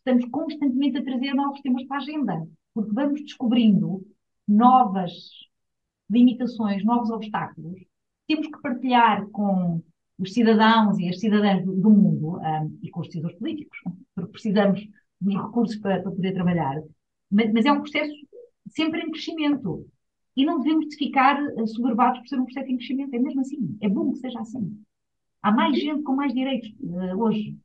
[0.00, 2.48] estamos constantemente a trazer novos temas para a agenda.
[2.74, 4.04] Porque vamos descobrindo
[4.46, 5.12] novas
[6.10, 7.80] limitações, novos obstáculos.
[8.26, 9.82] Temos que partilhar com
[10.18, 13.78] os cidadãos e as cidadãs do, do mundo um, e com os decisores políticos,
[14.14, 14.86] porque precisamos
[15.20, 16.82] dos recursos para, para poder trabalhar.
[17.30, 18.12] Mas, mas, é um processo
[18.68, 19.86] sempre em crescimento.
[20.36, 23.14] E não devemos de ficar eh, soberbados por ser um processo em crescimento.
[23.14, 23.76] É mesmo assim.
[23.80, 24.80] É bom que seja assim.
[25.42, 27.56] Há mais gente com mais direitos uh, hoje.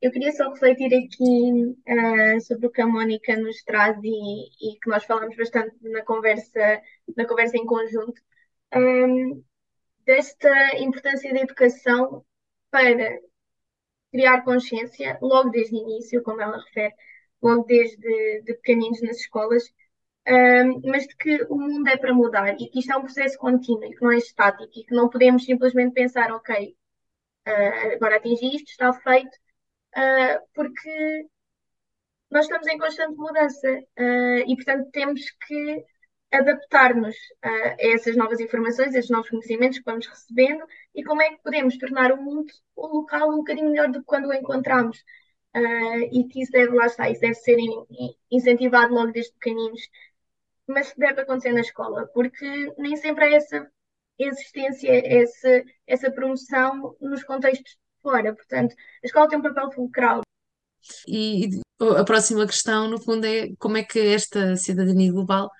[0.00, 4.78] Eu queria só refletir aqui uh, sobre o que a Mónica nos traz e, e,
[4.78, 6.82] que nós falamos bastante na conversa,
[7.16, 8.20] na conversa em conjunto.
[8.74, 9.42] Um,
[10.04, 12.24] desta importância da educação
[12.70, 13.18] para
[14.12, 16.94] criar consciência, logo desde o início, como ela refere,
[17.42, 19.64] logo desde de pequeninos nas escolas,
[20.28, 23.38] um, mas de que o mundo é para mudar e que isto é um processo
[23.38, 26.76] contínuo e que não é estático e que não podemos simplesmente pensar, ok,
[27.48, 29.36] uh, agora atingi isto, está feito,
[29.94, 31.26] uh, porque
[32.30, 35.84] nós estamos em constante mudança uh, e, portanto, temos que
[36.32, 41.30] adaptar-nos a essas novas informações, a esses novos conhecimentos que vamos recebendo e como é
[41.30, 44.98] que podemos tornar o mundo, o local, um bocadinho melhor do que quando o encontramos.
[45.56, 47.56] Uh, e que isso deve, lá estar, isso deve ser
[48.30, 49.80] incentivado logo desde pequeninos,
[50.66, 53.72] mas deve acontecer na escola, porque nem sempre há essa
[54.18, 58.32] existência, essa, essa promoção nos contextos fora.
[58.32, 60.20] Portanto, a escola tem um papel fulcral.
[61.08, 61.50] E
[61.98, 65.50] a próxima questão, no fundo, é como é que esta cidadania global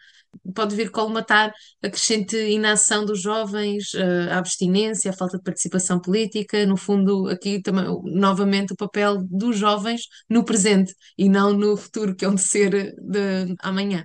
[0.54, 5.98] pode vir colmatar a crescente inação dos jovens, eh, a abstinência, a falta de participação
[5.98, 11.76] política, no fundo, aqui também, novamente, o papel dos jovens no presente e não no
[11.76, 14.04] futuro, que é onde ser de amanhã.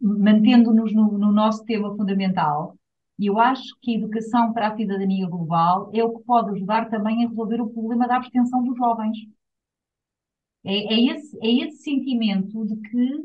[0.00, 2.76] Mantendo-nos no, no nosso tema fundamental,
[3.18, 7.24] eu acho que a educação para a cidadania global é o que pode ajudar também
[7.24, 9.16] a resolver o problema da abstenção dos jovens.
[10.64, 13.24] É, é, esse, é esse sentimento de que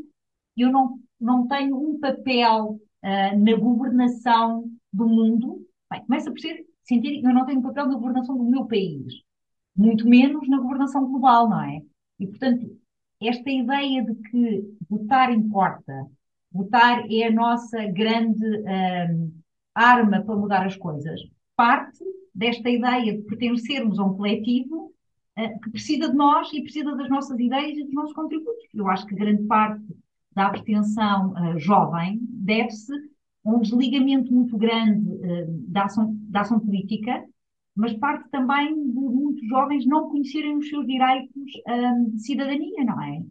[0.58, 6.66] eu não não tenho um papel uh, na governação do mundo, bem, começa por ser,
[6.84, 9.22] sentir que eu não tenho um papel na governação do meu país,
[9.76, 11.82] muito menos na governação global, não é?
[12.20, 12.76] E, portanto,
[13.22, 16.08] esta ideia de que votar importa,
[16.52, 19.41] votar é a nossa grande uh,
[19.74, 21.20] arma para mudar as coisas,
[21.56, 22.04] parte
[22.34, 24.94] desta ideia de pertencermos a um coletivo
[25.38, 28.68] uh, que precisa de nós e precisa das nossas ideias e dos nossos contributos.
[28.74, 29.84] Eu acho que grande parte
[30.34, 32.94] da abstenção uh, jovem deve-se
[33.46, 37.26] a um desligamento muito grande uh, da, ação, da ação política,
[37.76, 43.02] mas parte também de muitos jovens não conhecerem os seus direitos um, de cidadania, não
[43.02, 43.24] é?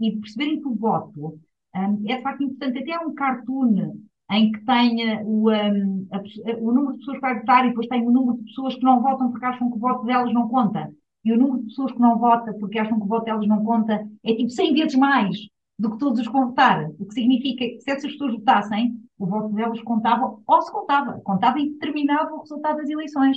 [0.00, 1.40] E perceberem que o voto
[1.74, 2.78] um, é de facto importante.
[2.78, 3.98] Até há um cartoon
[4.30, 6.20] em que tenha o, um, a,
[6.60, 8.82] o número de pessoas que vai votar e depois tem o número de pessoas que
[8.82, 10.92] não votam porque acham que o voto delas não conta.
[11.24, 13.64] E o número de pessoas que não votam porque acham que o voto delas não
[13.64, 15.36] conta é tipo 100 vezes mais
[15.78, 16.88] do que todos os que vão votar.
[16.98, 21.20] O que significa que se essas pessoas votassem, o voto delas contava ou se contava,
[21.20, 23.36] contava e determinava o resultado das eleições.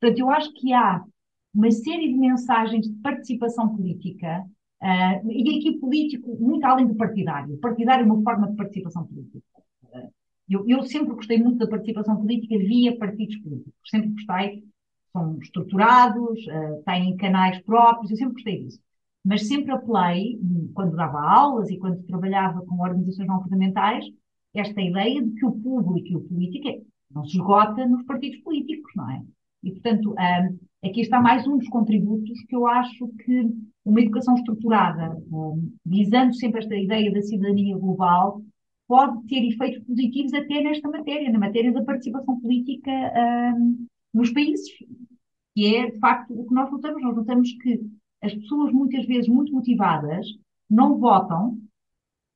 [0.00, 1.02] Portanto, eu acho que há
[1.54, 4.44] uma série de mensagens de participação política,
[4.82, 7.54] uh, e aqui político muito além do partidário.
[7.54, 9.51] O partidário é uma forma de participação política.
[10.52, 13.74] Eu, eu, sempre gostei muito da participação política via partidos políticos.
[13.86, 14.64] Sempre gostei.
[15.12, 18.80] São estruturados, uh, têm canais próprios, eu sempre gostei disso
[19.24, 20.38] mas sempre apelei,
[20.74, 24.04] quando dava aulas e quando trabalhava com organizações não governamentais,
[24.54, 28.40] esta ideia de que o público e o político é, não se esgota nos partidos
[28.40, 29.22] políticos, não é?
[29.62, 33.48] E, portanto, um, aqui está mais um dos contributos que eu acho que
[33.84, 38.42] uma educação estruturada, um, visando sempre esta ideia da cidadania global,
[38.86, 42.90] pode ter efeitos positivos até nesta matéria, na matéria da participação política
[43.56, 44.68] um, nos países,
[45.54, 47.02] que é, de facto, o que nós notamos.
[47.02, 47.80] Nós notamos que
[48.20, 50.26] as pessoas, muitas vezes muito motivadas,
[50.68, 51.58] não votam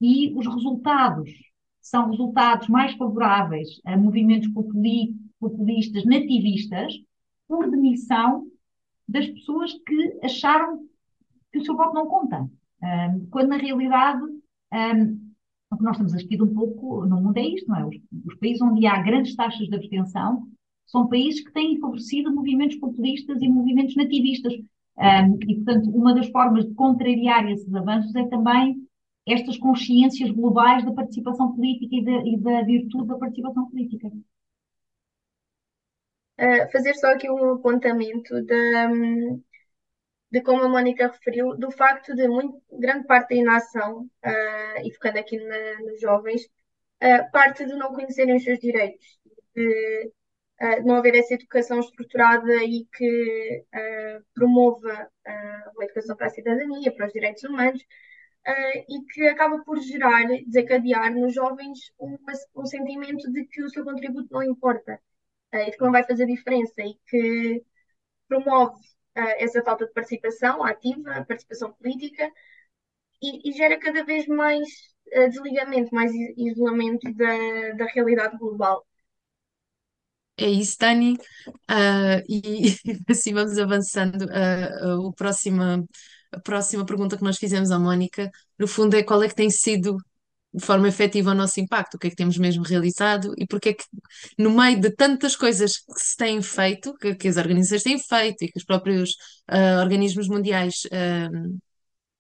[0.01, 1.31] e os resultados
[1.81, 6.93] são resultados mais favoráveis a movimentos populistas, nativistas,
[7.47, 8.47] por demissão
[9.09, 10.85] das pessoas que acharam
[11.53, 12.49] que o seu voto não conta.
[12.83, 15.26] Um, quando, na realidade, um,
[15.77, 17.87] o que nós assistir um pouco no mundo é isto, não é?
[17.87, 20.49] Os, os, países onde há grandes taxas de abstenção
[20.87, 24.55] são países que têm favorecido movimentos populistas e movimentos nativistas,
[24.99, 28.83] Um, e, portanto, uma das formas de contrariar esses avanços é também
[29.27, 34.09] estas consciências globais da participação política e da, e da virtude da participação política.
[36.39, 38.89] Uh, fazer só aqui um apontamento da,
[40.31, 44.93] de como a Mónica referiu, do facto de muito, grande parte da inação, uh, e
[44.95, 46.43] focando aqui na, nos jovens,
[47.03, 49.07] uh, parte de não conhecerem os seus direitos,
[49.55, 50.11] de,
[50.63, 53.65] uh, não haver essa educação estruturada e que
[54.35, 55.11] promova
[55.75, 57.83] uma educação para a cidadania, para os direitos humanos,
[58.89, 62.17] e que acaba por gerar, desencadear nos jovens um,
[62.57, 65.01] um sentimento de que o seu contributo não importa,
[65.53, 67.65] e de que não vai fazer diferença, e que
[68.29, 68.81] promove
[69.39, 72.31] essa falta de participação ativa, participação política,
[73.23, 74.69] e, e gera cada vez mais
[75.17, 78.87] uh, desligamento, mais isolamento da, da realidade global.
[80.39, 81.15] É isso, Dani.
[81.71, 82.75] Uh, e
[83.11, 84.25] assim vamos avançando.
[84.27, 85.85] Uh, uh, o próxima,
[86.31, 89.51] a próxima pergunta que nós fizemos à Mónica, no fundo, é qual é que tem
[89.51, 89.97] sido
[90.57, 93.69] de forma efetiva o nosso impacto, o que é que temos mesmo realizado e porque
[93.71, 93.85] é que,
[94.39, 98.43] no meio de tantas coisas que se têm feito, que, que as organizações têm feito
[98.43, 99.11] e que os próprios
[99.51, 101.59] uh, organismos mundiais uh,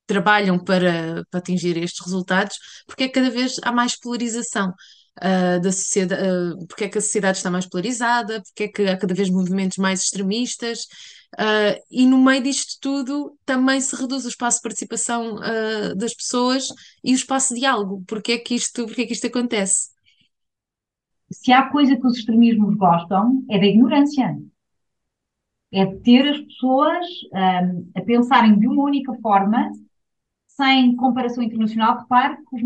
[0.06, 4.72] trabalham para, para atingir estes resultados, porque é que cada vez há mais polarização.
[5.18, 6.22] Uh, da sociedade,
[6.68, 9.78] porque é que a sociedade está mais polarizada, porque é que há cada vez movimentos
[9.78, 10.80] mais extremistas,
[11.34, 16.14] Uh, e no meio disto tudo também se reduz o espaço de participação uh, das
[16.14, 16.68] pessoas
[17.04, 18.02] e o espaço de diálogo.
[18.06, 19.90] Porquê é que isto, porquê é que isto acontece?
[21.30, 24.38] Se há coisa que os extremismos gostam, é da ignorância.
[25.72, 29.70] É de ter as pessoas um, a pensarem de uma única forma,
[30.46, 31.98] sem comparação internacional.
[31.98, 32.62] Repare que os,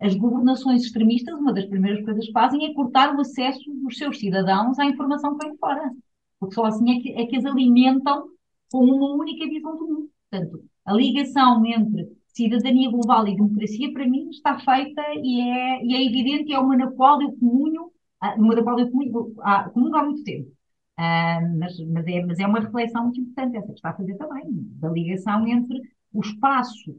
[0.00, 4.18] as governações extremistas, uma das primeiras coisas que fazem é cortar o acesso dos seus
[4.18, 5.92] cidadãos à informação que vem fora
[6.38, 8.28] porque só assim é que, é que as alimentam
[8.70, 10.10] com uma única visão do mundo.
[10.30, 15.94] Portanto, a ligação entre cidadania global e democracia, para mim, está feita e é, e
[15.94, 19.68] é evidente, é uma na qual eu comunho, ah, uma da qual eu comunho, há,
[19.70, 20.50] comunho há muito tempo.
[20.96, 24.16] Ah, mas, mas, é, mas é uma reflexão muito importante, essa que está a fazer
[24.16, 24.44] também,
[24.80, 25.80] da ligação entre
[26.12, 26.96] o espaço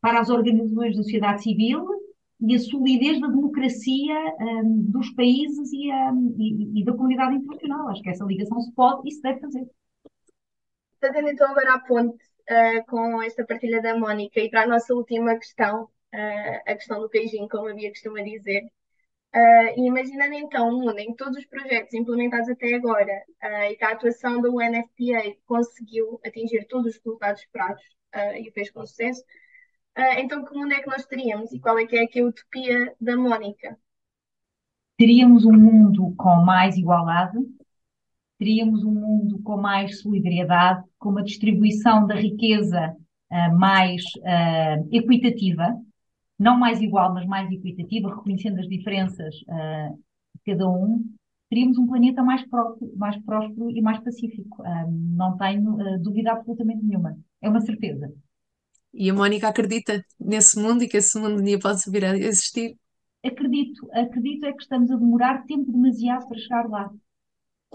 [0.00, 1.86] para as organizações da sociedade civil
[2.40, 7.88] e a solidez da democracia um, dos países e, um, e, e, da comunidade internacional.
[7.88, 9.66] Acho que essa ligação se pode e se deve fazer.
[11.00, 14.94] Fazendo então agora a ponte uh, com esta partilha da Mónica e para a nossa
[14.94, 18.62] última questão, uh, a questão do beijinho, como a Bia costuma dizer.
[19.34, 23.12] Uh, imaginando então mundo em todos os projetos implementados até agora
[23.70, 27.82] e que a atuação da UNFPA conseguiu atingir todos os resultados esperados
[28.38, 29.22] e fez com sucesso,
[29.98, 32.94] Uh, então, que mundo é que nós teríamos e qual é que é a utopia
[33.00, 33.76] da Mónica?
[34.96, 37.36] Teríamos um mundo com mais igualdade,
[38.38, 42.96] teríamos um mundo com mais solidariedade, com uma distribuição da riqueza
[43.32, 45.76] uh, mais uh, equitativa,
[46.38, 51.04] não mais igual, mas mais equitativa, reconhecendo as diferenças de cada um,
[51.50, 54.62] teríamos um planeta mais, próspero, mais próspero e mais pacífico.
[54.88, 57.18] não tenho dúvida absolutamente nenhuma.
[57.42, 58.14] É uma certeza.
[58.92, 62.16] E a Mónica acredita nesse mundo e que esse mundo um dia pode vir a
[62.16, 62.76] existir?
[63.24, 66.90] Acredito, acredito é que estamos a demorar tempo demasiado para chegar lá.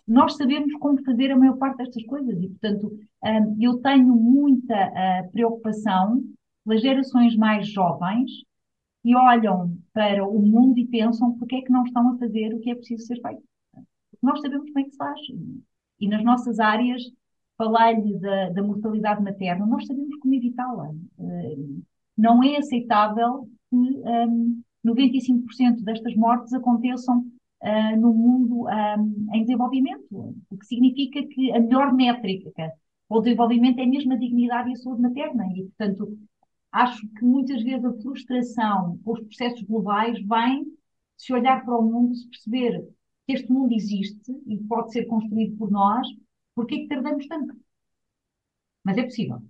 [0.08, 2.88] Nós sabemos como fazer a maior parte destas coisas e, portanto,
[3.24, 6.24] hum, eu tenho muita uh, preocupação
[6.66, 8.32] pelas gerações mais jovens
[9.04, 12.60] e olham para o mundo e pensam porque é que não estão a fazer o
[12.60, 13.44] que é preciso ser feito.
[14.22, 15.20] Nós sabemos como é que se faz.
[16.00, 17.02] E nas nossas áreas
[17.58, 20.90] falei-lhe da, da, mortalidade materna, nós sabemos como evitá-la.
[21.18, 21.84] Uh,
[22.18, 30.36] não é aceitável que um, 95% destas mortes aconteçam uh, no mundo um, em desenvolvimento,
[30.50, 32.52] o que significa que a melhor métrica
[33.08, 35.46] para o desenvolvimento é mesmo a dignidade e a saúde materna.
[35.56, 36.18] E, portanto,
[36.72, 40.66] acho que muitas vezes a frustração com os processos globais vem
[41.16, 42.84] se olhar para o mundo, se perceber
[43.26, 46.08] que este mundo existe e pode ser construído por nós,
[46.56, 47.56] Porquê que tardamos tanto?
[48.84, 49.42] Mas é possível.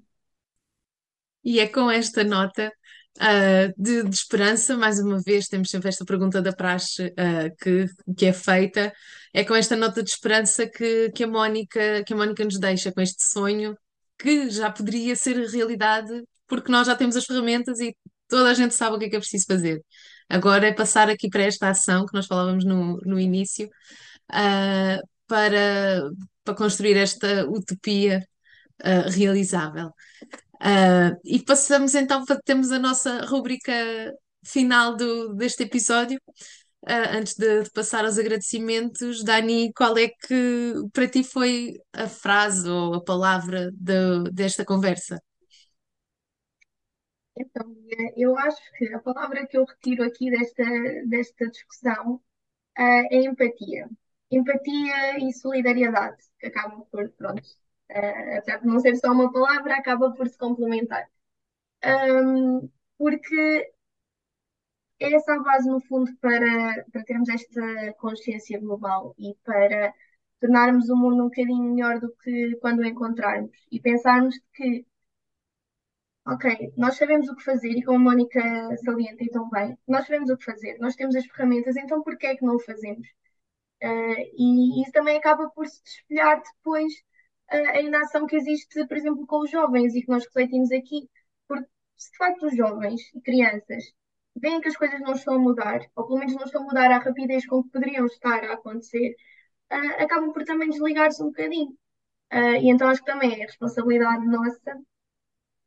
[1.43, 2.71] E é com esta nota
[3.17, 7.86] uh, de, de, esperança, mais uma vez, temos sempre esta pergunta da praxe uh, que,
[8.15, 8.93] que é feita.
[9.34, 12.91] É com esta nota de esperança que, que, a Mónica, que a Mónica nos deixa,
[12.91, 13.75] com este sonho
[14.17, 17.95] que já poderia ser realidade, porque nós já temos as ferramentas e
[18.28, 19.84] toda a gente sabe o que é que é preciso fazer.
[20.30, 23.67] Agora é passar aqui para esta ação que nós falávamos no, no início,
[24.32, 26.11] uh, para,
[26.43, 28.23] para construir esta utopia
[28.81, 29.88] uh, realizável.
[30.61, 33.73] Uh, e passamos então para termos a nossa rubrica
[34.45, 36.19] final do, deste episódio.
[36.88, 42.07] uh, antes de, de, passar aos agradecimentos, Dani, qual é que para ti foi a
[42.07, 45.19] frase ou a palavra de, desta conversa?
[47.36, 47.75] Então,
[48.15, 50.63] eu acho que a palavra que eu retiro aqui desta,
[51.07, 52.15] desta discussão
[52.77, 53.89] uh, é empatia.
[54.38, 57.41] Empatia e solidariedade, que acabam por, pronto,
[57.91, 61.09] uh, apesar de não ser só uma palavra, acaba por se complementar.
[61.86, 63.73] Um, porque
[64.99, 69.93] é essa a base, no fundo, para, para termos esta consciência global e para
[70.39, 74.86] tornarmos o mundo um bocadinho melhor do que quando o encontrarmos e pensarmos que,
[76.25, 78.41] ok, nós sabemos o que fazer e como a Mónica
[78.84, 82.27] salienta tão bem, nós sabemos o que fazer, nós temos as ferramentas, então por que
[82.27, 83.07] é que não o fazemos?
[83.84, 86.93] Uh, e isso também acaba por se espelhar depois
[87.51, 91.09] uh, a inação que existe, por exemplo, com os jovens e que nós refletimos aqui,
[91.47, 91.67] porque
[91.97, 93.84] se de facto os jovens e crianças
[94.38, 96.91] veem que as coisas não estão a mudar, ou pelo menos não estão a mudar
[96.91, 99.15] à rapidez com que poderiam estar a acontecer,
[99.71, 101.77] uh, acabam por também desligar-se um bocadinho.
[102.31, 104.81] E então acho que também é responsabilidade nossa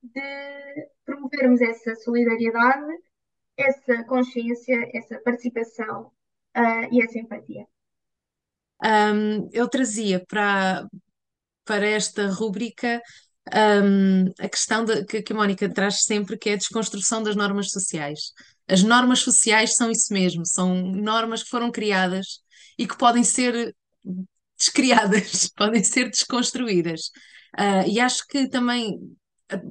[0.02, 2.92] de promovermos essa solidariedade,
[3.56, 6.10] essa consciência, essa participação
[6.90, 7.66] e essa empatia.
[8.84, 10.86] Um, eu trazia para,
[11.64, 13.00] para esta rúbrica
[13.54, 17.36] um, a questão de, que, que a Mónica traz sempre, que é a desconstrução das
[17.36, 18.32] normas sociais.
[18.68, 22.40] As normas sociais são isso mesmo, são normas que foram criadas
[22.78, 23.74] e que podem ser
[24.58, 27.10] descriadas, podem ser desconstruídas.
[27.58, 28.98] Uh, e acho que também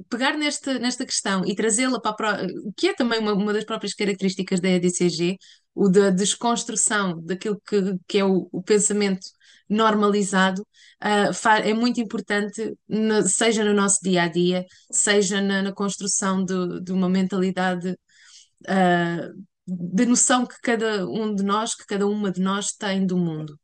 [0.08, 2.46] pegar nesta, nesta questão e trazê-la para a,
[2.76, 5.36] que é também uma, uma das próprias características da EDCG,
[5.76, 9.26] o da desconstrução daquilo que, que é o, o pensamento
[9.68, 15.72] normalizado, uh, é muito importante, no, seja no nosso dia a dia, seja na, na
[15.72, 22.06] construção de, de, uma mentalidade uh, de noção que cada um de nós, que cada
[22.06, 23.58] uma de nós tem do mundo.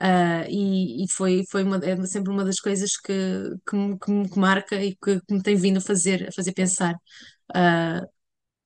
[0.00, 3.12] Uh, e, e, foi, foi uma, é sempre uma das coisas que,
[3.68, 6.52] que, me, que me marca e que, que, me tem vindo a fazer, a fazer
[6.52, 8.17] pensar uh,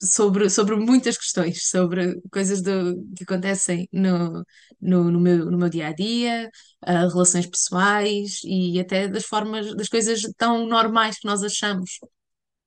[0.02, 4.44] sobre, sobre muitas questões, sobre coisas do, que acontecem no,
[4.80, 6.50] no, no, meu, no meu dia a dia,
[6.86, 11.98] uh, relações pessoais e até das formas, das coisas tão normais que nós achamos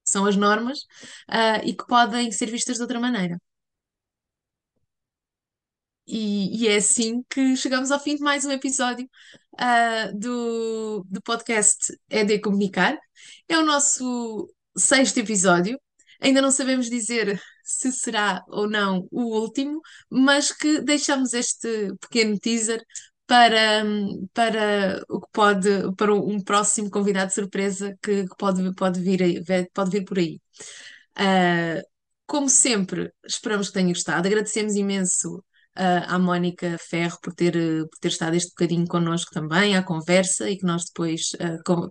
[0.03, 0.79] são as normas
[1.65, 3.38] e que podem ser vistas de outra maneira.
[6.07, 9.09] E, e, é assim que chegamos ao fim de mais um episódio
[9.55, 12.97] uh, do, do podcast É de Comunicar.
[13.47, 15.79] É o nosso sexto episódio.
[16.26, 22.39] Ainda não sabemos dizer se será ou não o último, mas que deixamos este pequeno
[22.39, 22.84] teaser
[23.28, 23.84] para,
[24.34, 29.91] para o que pode, para um próximo convidado de surpresa que, pode, pode, vir pode
[29.91, 30.41] vir por aí.
[31.19, 31.82] Uh,
[32.26, 34.28] como sempre, esperamos que tenha gostado.
[34.28, 39.76] Agradecemos imenso uh, à Mónica Ferro por ter, por ter estado este bocadinho connosco também,
[39.78, 41.88] à conversa, e que nós depois uh, com,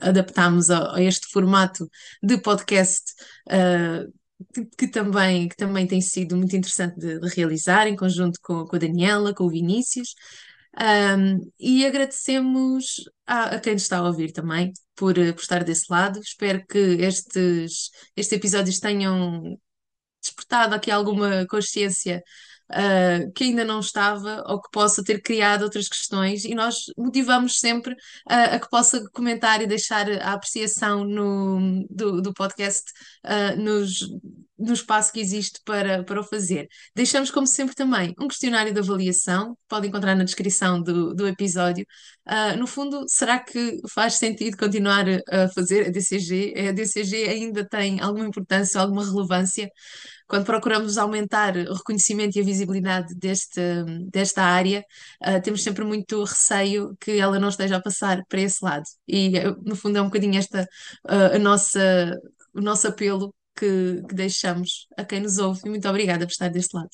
[0.00, 1.88] adaptámos a, a, este formato
[2.22, 3.12] de podcast.
[3.48, 4.12] Uh,
[4.52, 8.64] que, que, também, que também tem sido muito interessante de, de realizar em conjunto com,
[8.66, 10.14] com, a Daniela, com o Vinícius.
[10.76, 16.18] Um, e agradecemos a, a, quem está a ouvir também por, por estar desse lado.
[16.20, 19.56] Espero que estes, estes episódios tenham
[20.20, 22.22] despertado aqui alguma consciência
[22.70, 26.44] uh, que ainda não estava ou que possa ter criado outras questões.
[26.44, 32.20] E nós motivamos sempre uh, a que possa comentar e deixar a apreciação no, do,
[32.20, 32.90] do podcast
[33.24, 34.00] uh, nos,
[34.58, 36.68] no espaço que existe para, para o fazer.
[36.94, 41.84] Deixamos, como sempre, também um questionário de avaliação, pode encontrar na descrição do, do episódio.
[42.26, 46.54] Uh, no fundo, será que faz sentido continuar a fazer a DCG?
[46.68, 49.68] A DCG ainda tem alguma importância, alguma relevância?
[50.26, 53.60] quando procuramos aumentar o reconhecimento e a visibilidade deste,
[54.10, 54.84] desta área,
[55.22, 58.84] uh, temos sempre muito receio que ela não esteja a passar para esse lado.
[59.06, 59.32] E,
[59.64, 60.62] no fundo, é um bocadinho esta
[61.06, 62.18] uh, a nossa,
[62.54, 65.68] o nosso apelo que, que deixamos a quem nos ouve.
[65.68, 66.90] Muito obrigada por estar deste lado.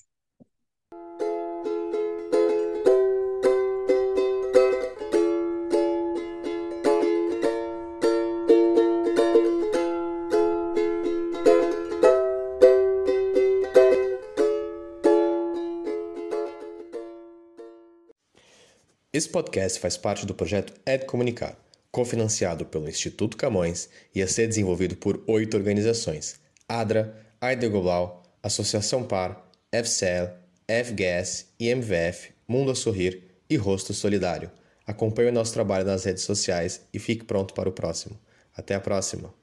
[19.13, 21.55] Esse podcast faz parte do projeto Ed Comunicar,
[21.91, 26.41] cofinanciado pelo Instituto Camões e a ser desenvolvido por oito organizações:
[26.71, 30.31] ADRA, AIDA Global, Associação Par, FCL,
[30.69, 34.53] FGS, IMVF, Mundo a Sorrir e Rosto Solidário.
[34.87, 38.17] Acompanhe o nosso trabalho nas redes sociais e fique pronto para o próximo.
[38.57, 39.40] Até a próxima!